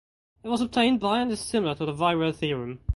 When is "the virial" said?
1.85-2.33